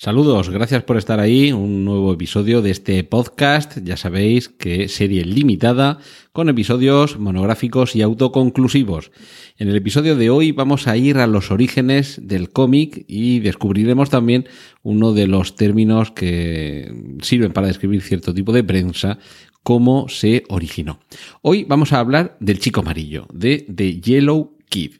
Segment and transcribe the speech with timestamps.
[0.00, 1.50] Saludos, gracias por estar ahí.
[1.50, 3.78] Un nuevo episodio de este podcast.
[3.82, 5.98] Ya sabéis que serie limitada
[6.30, 9.10] con episodios monográficos y autoconclusivos.
[9.56, 14.08] En el episodio de hoy vamos a ir a los orígenes del cómic y descubriremos
[14.08, 14.46] también
[14.84, 19.18] uno de los términos que sirven para describir cierto tipo de prensa,
[19.64, 21.00] cómo se originó.
[21.42, 24.92] Hoy vamos a hablar del chico amarillo, de The Yellow Kid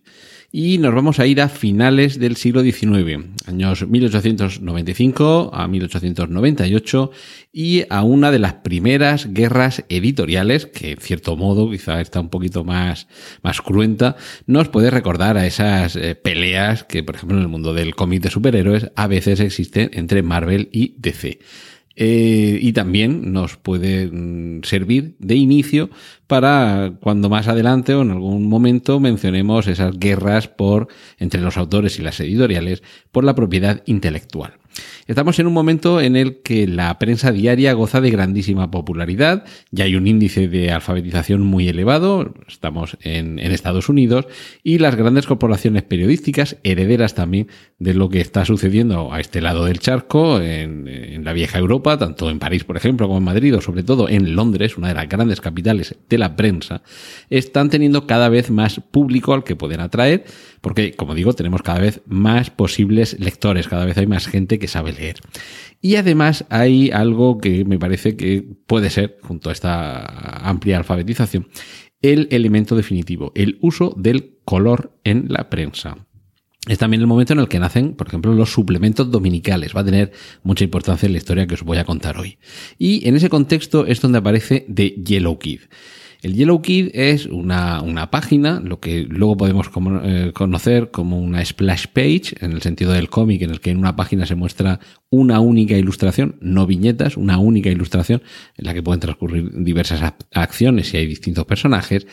[0.51, 7.11] y nos vamos a ir a finales del siglo XIX, años 1895 a 1898,
[7.53, 12.31] y a una de las primeras guerras editoriales, que en cierto modo quizá está un
[12.31, 13.09] poquito más,
[13.43, 14.17] más cruenta,
[14.47, 18.23] nos puede recordar a esas eh, peleas que, por ejemplo, en el mundo del cómic
[18.23, 21.41] de superhéroes a veces existen entre Marvel y DC.
[22.01, 25.91] Eh, y también nos puede mm, servir de inicio
[26.29, 30.87] para cuando más adelante o en algún momento mencionemos esas guerras por
[31.19, 34.53] entre los autores y las editoriales por la propiedad intelectual.
[35.07, 39.85] Estamos en un momento en el que la prensa diaria goza de grandísima popularidad, ya
[39.85, 44.27] hay un índice de alfabetización muy elevado, estamos en, Estados Unidos,
[44.63, 49.65] y las grandes corporaciones periodísticas, herederas también de lo que está sucediendo a este lado
[49.65, 53.57] del charco, en, en la vieja Europa, tanto en París, por ejemplo, como en Madrid,
[53.57, 56.83] o sobre todo en Londres, una de las grandes capitales de la prensa,
[57.31, 60.25] están teniendo cada vez más público al que pueden atraer,
[60.61, 64.68] porque, como digo, tenemos cada vez más posibles lectores, cada vez hay más gente que
[64.69, 65.17] sabe leer.
[65.81, 71.49] Y además hay algo que me parece que puede ser, junto a esta amplia alfabetización,
[72.03, 76.09] el elemento definitivo, el uso del color en la prensa.
[76.69, 79.75] Es también el momento en el que nacen, por ejemplo, los suplementos dominicales.
[79.75, 80.13] Va a tener
[80.43, 82.39] mucha importancia en la historia que os voy a contar hoy.
[82.77, 85.61] Y en ese contexto es donde aparece The Yellow Kid.
[86.21, 89.71] El Yellow Kid es una, una página, lo que luego podemos
[90.03, 93.79] eh, conocer como una splash page, en el sentido del cómic, en el que en
[93.79, 94.81] una página se muestra
[95.11, 98.23] una única ilustración, no viñetas, una única ilustración
[98.57, 102.07] en la que pueden transcurrir diversas acciones y hay distintos personajes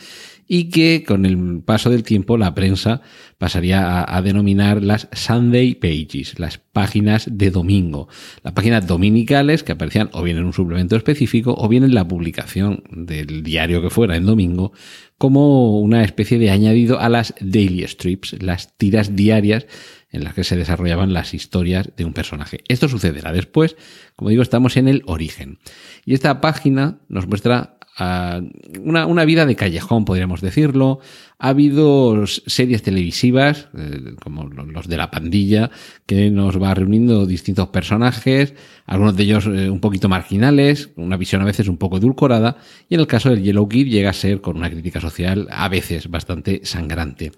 [0.48, 3.02] y que con el paso del tiempo la prensa
[3.38, 8.08] pasaría a, denominar las Sunday Pages, las páginas de domingo,
[8.42, 12.06] las páginas dominicales que aparecían o bien en un suplemento específico o bien en la
[12.06, 14.72] publicación del diario que fuera en domingo
[15.18, 19.66] como una especie de añadido a las daily strips, las tiras diarias
[20.10, 22.60] en las que se desarrollaban las historias de un personaje.
[22.68, 23.76] Esto sucederá después,
[24.14, 25.58] como digo, estamos en el origen.
[26.04, 31.00] Y esta página nos muestra una, una, vida de callejón, podríamos decirlo,
[31.38, 35.70] ha habido series televisivas, eh, como los de la pandilla,
[36.06, 38.54] que nos va reuniendo distintos personajes,
[38.86, 42.56] algunos de ellos eh, un poquito marginales, una visión a veces un poco edulcorada,
[42.88, 45.68] y en el caso del Yellow Kid llega a ser con una crítica social a
[45.68, 47.32] veces bastante sangrante.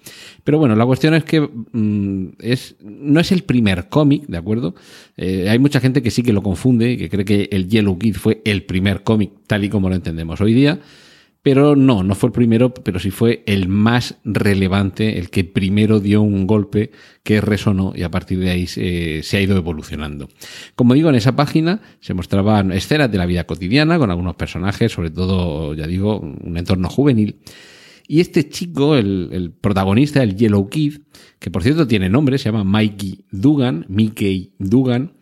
[0.45, 4.77] Pero bueno, la cuestión es que mm, es, no es el primer cómic, ¿de acuerdo?
[5.17, 7.99] Eh, hay mucha gente que sí que lo confunde y que cree que el Yellow
[7.99, 10.79] Kid fue el primer cómic tal y como lo entendemos hoy día.
[11.51, 15.99] Pero no, no fue el primero, pero sí fue el más relevante, el que primero
[15.99, 16.91] dio un golpe
[17.23, 20.29] que resonó y a partir de ahí se, ha ido evolucionando.
[20.75, 24.93] Como digo, en esa página se mostraban escenas de la vida cotidiana con algunos personajes,
[24.93, 27.37] sobre todo, ya digo, un entorno juvenil.
[28.07, 30.99] Y este chico, el, protagonista, el Yellow Kid,
[31.39, 35.15] que por cierto tiene nombre, se llama Mikey Dugan, Mickey Dugan,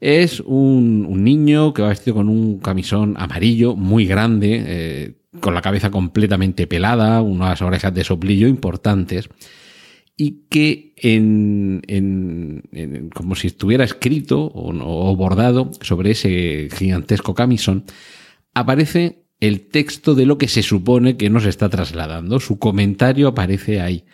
[0.00, 5.62] es un, niño que va vestido con un camisón amarillo muy grande, eh, con la
[5.62, 9.28] cabeza completamente pelada, unas orejas de soplillo importantes,
[10.16, 17.84] y que en, en, como si estuviera escrito o, bordado sobre ese gigantesco camisón,
[18.52, 22.40] aparece el texto de lo que se supone que nos está trasladando.
[22.40, 24.04] Su comentario aparece ahí.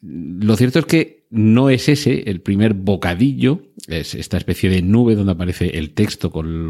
[0.00, 5.14] Lo cierto es que no es ese el primer bocadillo, es esta especie de nube
[5.14, 6.68] donde aparece el texto con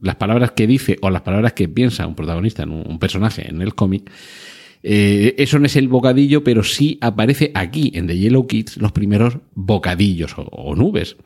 [0.00, 3.74] las palabras que dice o las palabras que piensa un protagonista, un personaje en el
[3.74, 4.10] cómic.
[4.82, 8.92] Eh, eso no es el bocadillo, pero sí aparece aquí en The Yellow Kids los
[8.92, 11.16] primeros bocadillos o, nubes,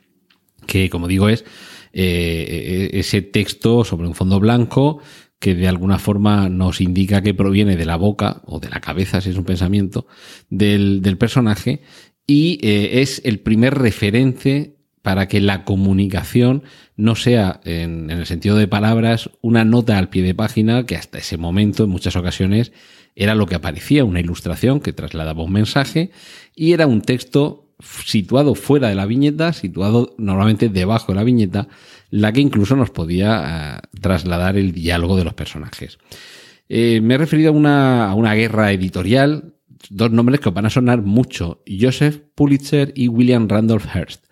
[0.67, 1.45] que como digo es
[1.93, 5.01] eh, ese texto sobre un fondo blanco
[5.41, 9.21] que de alguna forma nos indica que proviene de la boca o de la cabeza,
[9.21, 10.07] si es un pensamiento,
[10.49, 11.83] del personaje
[12.29, 16.63] y eh, es el primer referente para que la comunicación
[16.97, 21.19] no sea, en, el sentido de palabras, una nota al pie de página que hasta
[21.19, 22.73] ese momento, en muchas ocasiones,
[23.17, 26.11] era lo que aparecía, una ilustración que trasladaba un mensaje
[26.55, 31.69] y era un texto situado fuera de la viñeta, situado normalmente debajo de la viñeta,
[32.11, 35.99] la que incluso nos podía eh, trasladar el diálogo de los personajes.
[36.69, 39.55] Eh, me he referido a una, a una guerra editorial,
[39.91, 44.25] dos nombres que os van a sonar mucho, Joseph Pulitzer y William Randolph Hearst.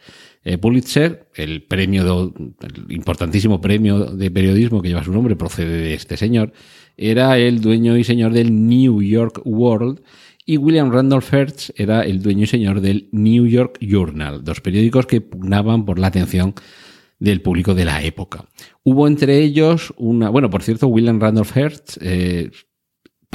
[0.45, 5.95] Eh, Pulitzer, el premio, el importantísimo premio de periodismo que lleva su nombre, procede de
[5.95, 6.53] este señor,
[6.97, 10.03] era el dueño y señor del New York World
[10.45, 15.07] y William Randolph Hearst era el dueño y señor del New York Journal, dos periódicos
[15.07, 16.55] que pugnaban por la atención
[17.19, 18.45] del público de la época.
[18.85, 22.51] Hubo entre ellos una, bueno, por cierto, William Randolph Hearst eh,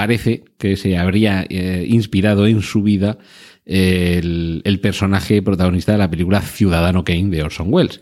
[0.02, 3.20] parece que se habría eh, inspirado en su vida
[3.68, 8.02] el, el, personaje protagonista de la película Ciudadano Kane de Orson Welles.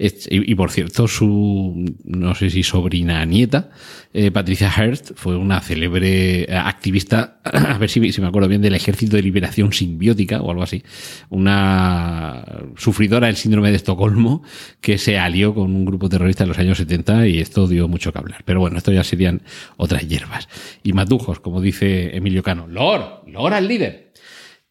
[0.00, 1.74] Y, por cierto, su,
[2.04, 3.70] no sé si sobrina nieta,
[4.12, 8.62] eh, Patricia Hearst, fue una célebre eh, activista, a ver si, si, me acuerdo bien,
[8.62, 10.84] del Ejército de Liberación Simbiótica o algo así.
[11.30, 12.44] Una
[12.76, 14.44] sufridora del síndrome de Estocolmo
[14.80, 18.12] que se alió con un grupo terrorista en los años 70 y esto dio mucho
[18.12, 18.42] que hablar.
[18.44, 19.42] Pero bueno, esto ya serían
[19.76, 20.48] otras hierbas.
[20.84, 22.68] Y matujos, como dice Emilio Cano.
[22.68, 24.12] Lord, Lord al líder.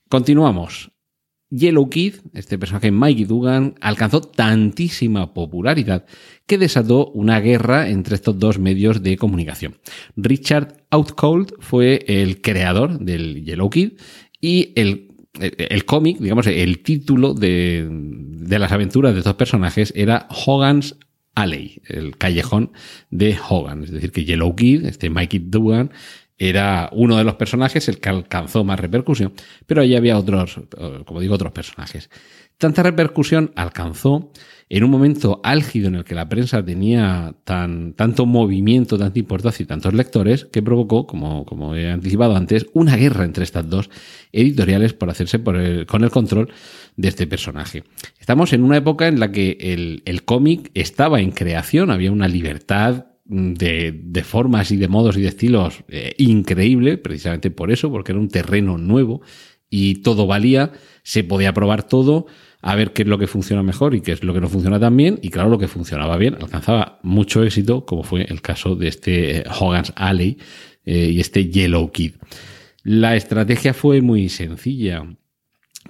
[0.07, 0.89] Continuamos.
[1.49, 6.05] Yellow Kid, este personaje Mikey Dugan, alcanzó tantísima popularidad
[6.45, 9.77] que desató una guerra entre estos dos medios de comunicación.
[10.15, 13.93] Richard Outcold fue el creador del Yellow Kid
[14.41, 20.27] y el, el, cómic, digamos, el título de, de las aventuras de estos personajes era
[20.29, 20.95] Hogan's
[21.37, 22.71] Alley, el callejón
[23.11, 23.83] de Hogan.
[23.83, 25.91] Es decir, que Yellow Kid, este Mikey Dugan,
[26.37, 29.33] era uno de los personajes el que alcanzó más repercusión,
[29.65, 30.59] pero allí había otros,
[31.05, 32.09] como digo, otros personajes.
[32.57, 34.31] Tanta repercusión alcanzó
[34.69, 39.63] en un momento álgido en el que la prensa tenía tan, tanto movimiento, tanta importancia
[39.63, 43.89] y tantos lectores, que provocó, como, como he anticipado antes, una guerra entre estas dos
[44.31, 46.49] editoriales por hacerse con el control
[46.95, 47.83] de este personaje.
[48.19, 52.27] Estamos en una época en la que el, el cómic estaba en creación, había una
[52.27, 58.11] libertad de, formas y de modos y de estilos eh, increíble, precisamente por eso, porque
[58.11, 59.21] era un terreno nuevo
[59.69, 60.71] y todo valía,
[61.03, 62.25] se podía probar todo,
[62.61, 64.79] a ver qué es lo que funciona mejor y qué es lo que no funciona
[64.79, 68.75] tan bien, y claro, lo que funcionaba bien alcanzaba mucho éxito, como fue el caso
[68.75, 70.37] de este Hogan's Alley
[70.85, 72.13] eh, y este Yellow Kid.
[72.83, 75.03] La estrategia fue muy sencilla.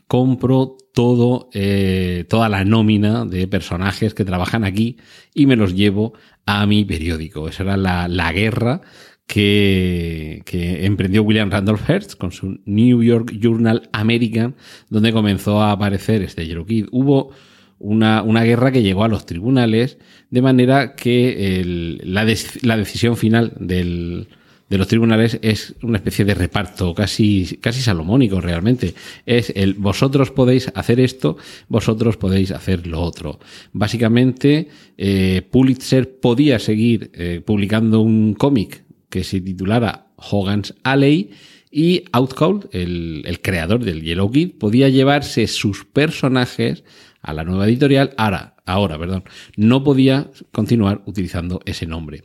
[0.08, 4.98] Compro todo, eh, toda la nómina de personajes que trabajan aquí
[5.36, 6.14] y me los llevo
[6.48, 7.48] a mi periódico.
[7.48, 8.82] Esa era la, la guerra
[9.28, 14.56] que, que, emprendió William Randolph Hearst con su New York Journal American,
[14.90, 16.88] donde comenzó a aparecer este Kid.
[16.92, 17.32] Hubo
[17.78, 20.00] una, una, guerra que llegó a los tribunales,
[20.32, 22.26] de manera que el, la,
[22.64, 24.30] la decisión final del,
[24.70, 28.94] de los tribunales es una especie de reparto casi, casi salomónico realmente.
[29.26, 31.38] Es el vosotros podéis hacer esto,
[31.68, 33.40] vosotros podéis hacer lo otro.
[33.72, 34.68] Básicamente,
[34.98, 41.32] eh, Pulitzer podía seguir eh, publicando un cómic que se titulara Hogan's Alley
[41.72, 46.84] y Outcall, el, el creador del Yellow Kid, podía llevarse sus personajes
[47.22, 48.14] a la nueva editorial.
[48.18, 49.24] Ahora, ahora, perdón,
[49.56, 52.24] no podía continuar utilizando ese nombre.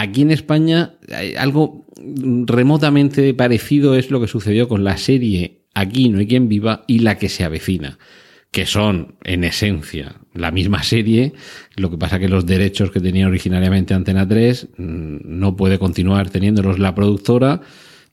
[0.00, 0.94] Aquí en España
[1.38, 1.86] algo
[2.46, 7.00] remotamente parecido es lo que sucedió con la serie Aquí no hay quien viva y
[7.00, 7.98] la que se avecina,
[8.50, 11.32] que son en esencia la misma serie,
[11.76, 16.30] lo que pasa que los derechos que tenía originariamente Antena 3 mm, no puede continuar
[16.30, 17.60] teniéndolos la productora,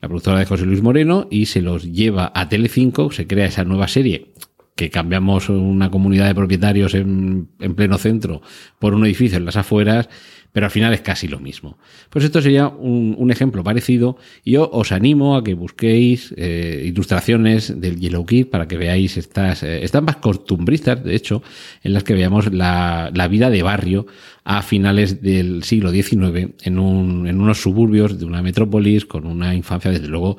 [0.02, 3.64] la productora de José Luis Moreno, y se los lleva a Telecinco, se crea esa
[3.64, 4.34] nueva serie
[4.76, 8.44] que cambiamos una comunidad de propietarios en, en pleno centro
[8.78, 10.08] por un edificio en las afueras
[10.52, 11.78] pero al final es casi lo mismo.
[12.10, 18.00] Pues esto sería un, ejemplo parecido yo os animo a que busquéis eh, ilustraciones del
[18.00, 21.44] Yellow Kid para que veáis estas, eh, estas más costumbristas, de hecho,
[21.84, 24.08] en las que veamos la, la vida de barrio
[24.44, 29.54] a finales del siglo XIX en, un, en unos suburbios de una metrópolis con una
[29.54, 30.38] infancia, desde luego,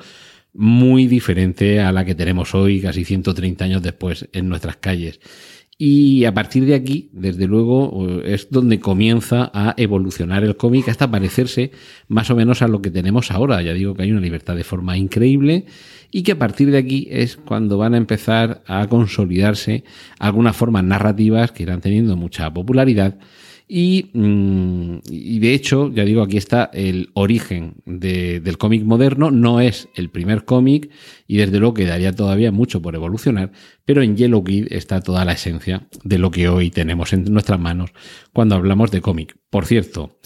[0.55, 5.21] muy diferente a la que tenemos hoy, casi 130 años después, en nuestras calles.
[5.81, 11.09] Y a partir de aquí, desde luego, es donde comienza a evolucionar el cómic hasta
[11.09, 11.71] parecerse
[12.09, 13.63] más o menos a lo que tenemos ahora.
[13.63, 15.67] Ya digo que hay una libertad de forma increíble
[16.11, 19.85] y que a partir de aquí es cuando van a empezar a consolidarse
[20.19, 23.17] algunas formas narrativas que irán teniendo mucha popularidad
[23.71, 29.31] Y, mm, y, de hecho, ya digo, aquí está el origen del cómic moderno.
[29.31, 30.91] No es el primer cómic
[31.27, 33.53] y desde luego quedaría todavía mucho por evolucionar,
[33.85, 37.61] pero en Yellow Kid está toda la esencia de lo que hoy tenemos en nuestras
[37.61, 37.91] manos
[38.33, 39.37] cuando hablamos de cómic.
[39.51, 40.19] Por cierto,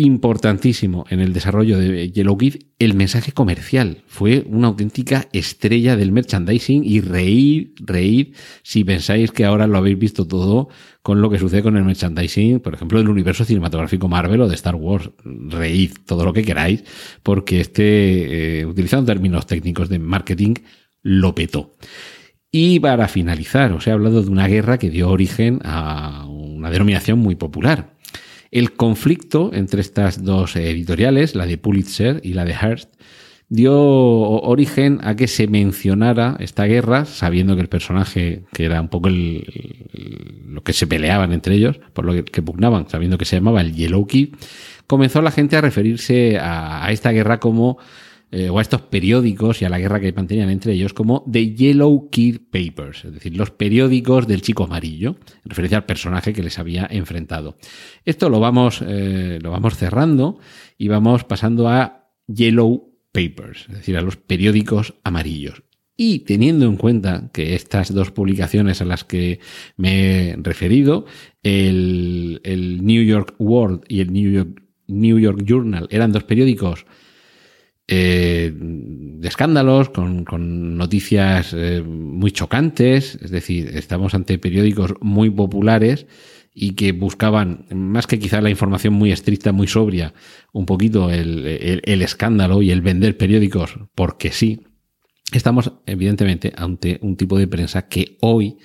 [0.00, 3.98] importantísimo en el desarrollo de Yellow Kid el mensaje comercial.
[4.06, 9.98] Fue una auténtica estrella del merchandising y reír, reír si pensáis que ahora lo habéis
[9.98, 10.68] visto todo
[11.02, 14.54] con lo que sucede con el merchandising, por ejemplo, del universo cinematográfico Marvel o de
[14.54, 15.10] Star Wars.
[15.24, 16.84] Reíd todo lo que queráis
[17.22, 20.54] porque este, eh, utilizando términos técnicos de marketing,
[21.02, 21.74] lo petó.
[22.52, 27.18] Y para finalizar, os he hablado de una guerra que dio origen a una denominación
[27.18, 27.99] muy popular
[28.50, 32.92] el conflicto entre estas dos editoriales, la de Pulitzer y la de Hearst,
[33.48, 38.88] dio origen a que se mencionara esta guerra, sabiendo que el personaje, que era un
[38.88, 43.60] poco lo que se peleaban entre ellos, por lo que, pugnaban, sabiendo que se llamaba
[43.60, 44.32] el Yellow Key,
[44.86, 47.78] comenzó la gente a referirse a esta guerra como
[48.32, 51.52] eh, o a estos periódicos y a la guerra que mantenían entre ellos como The
[51.52, 56.44] Yellow Kid Papers, es decir, los periódicos del chico amarillo, en referencia al personaje que
[56.44, 57.56] les había enfrentado.
[58.04, 60.38] Esto lo vamos, eh, lo vamos cerrando
[60.78, 65.64] y vamos pasando a Yellow Papers, es decir, a los periódicos amarillos.
[65.96, 69.40] Y teniendo en cuenta que estas dos publicaciones a las que
[69.76, 71.04] me he referido,
[71.42, 76.86] el, el New York World y el New York, New York Journal, eran dos periódicos
[77.92, 86.06] eh, de escándalos, con, noticias eh, muy chocantes, es decir, estamos ante periódicos muy populares
[86.54, 90.14] y que buscaban, más que quizá la información muy estricta, muy sobria,
[90.52, 94.60] un poquito el, el escándalo y el vender periódicos porque sí.
[95.32, 98.56] Estamos, evidentemente, ante un tipo de prensa que hoy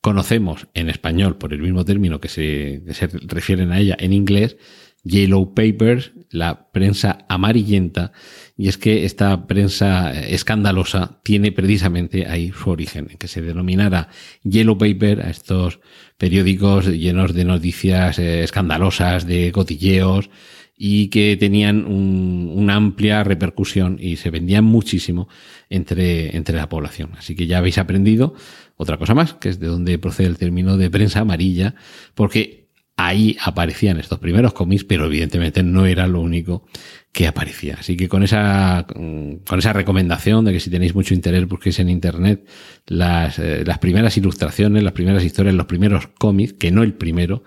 [0.00, 4.12] conocemos en español por el mismo término que se, que se refieren a ella en
[4.12, 4.56] inglés,
[5.04, 8.12] Yellow Papers, la prensa amarillenta,
[8.56, 14.08] y es que esta prensa escandalosa tiene precisamente ahí su origen, en que se denominara
[14.42, 15.80] Yellow Paper a estos
[16.16, 20.30] periódicos llenos de noticias eh, escandalosas, de cotilleos,
[20.76, 25.28] y que tenían una amplia repercusión y se vendían muchísimo
[25.70, 27.12] entre, entre la población.
[27.16, 28.34] Así que ya habéis aprendido
[28.76, 31.76] otra cosa más, que es de donde procede el término de prensa amarilla,
[32.14, 32.63] porque
[32.96, 36.66] ahí aparecían estos primeros cómics, pero evidentemente no era lo único
[37.12, 37.76] que aparecía.
[37.78, 41.88] Así que con esa, con esa recomendación de que si tenéis mucho interés busquéis en
[41.88, 42.46] internet
[42.86, 47.44] las, eh, las primeras ilustraciones, las primeras historias, los primeros cómics, que no el primero,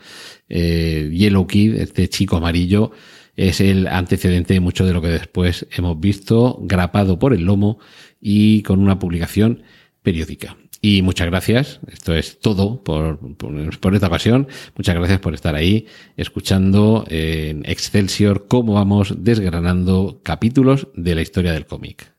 [0.49, 2.91] eh, Yellow Kid, este chico amarillo,
[3.35, 7.79] es el antecedente de mucho de lo que después hemos visto, grapado por el lomo
[8.19, 9.63] y con una publicación
[10.01, 10.57] periódica.
[10.81, 11.79] Y muchas gracias.
[11.91, 14.47] Esto es todo por, por, esta ocasión.
[14.75, 21.53] Muchas gracias por estar ahí escuchando en Excelsior cómo vamos desgranando capítulos de la historia
[21.53, 22.17] del cómic.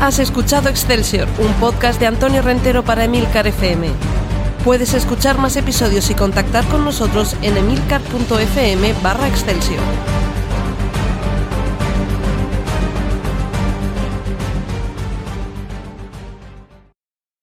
[0.00, 3.88] Has escuchado Excelsior, un podcast de Antonio Rentero para Emilcar FM.
[4.64, 10.17] Puedes escuchar más episodios y contactar con nosotros en emilcar.fm barra Excelsior.